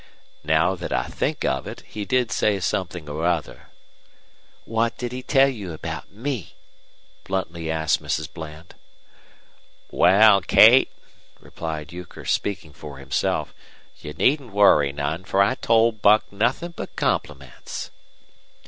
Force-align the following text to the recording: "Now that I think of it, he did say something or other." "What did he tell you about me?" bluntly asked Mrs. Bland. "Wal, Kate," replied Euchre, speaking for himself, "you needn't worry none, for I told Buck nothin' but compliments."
"Now 0.43 0.73
that 0.73 0.91
I 0.91 1.03
think 1.03 1.45
of 1.45 1.67
it, 1.67 1.81
he 1.81 2.05
did 2.05 2.31
say 2.31 2.59
something 2.59 3.07
or 3.07 3.23
other." 3.27 3.69
"What 4.65 4.97
did 4.97 5.11
he 5.11 5.21
tell 5.21 5.47
you 5.47 5.73
about 5.73 6.09
me?" 6.09 6.55
bluntly 7.25 7.69
asked 7.69 8.01
Mrs. 8.01 8.27
Bland. 8.33 8.73
"Wal, 9.91 10.41
Kate," 10.41 10.91
replied 11.39 11.93
Euchre, 11.93 12.25
speaking 12.25 12.73
for 12.73 12.97
himself, 12.97 13.53
"you 13.99 14.13
needn't 14.13 14.53
worry 14.53 14.91
none, 14.91 15.23
for 15.23 15.39
I 15.39 15.53
told 15.53 16.01
Buck 16.01 16.25
nothin' 16.31 16.73
but 16.75 16.95
compliments." 16.95 17.91